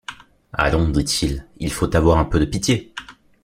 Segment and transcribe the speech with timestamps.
[0.53, 2.91] Allons, dit-il, il faut avoir un peu de pitié.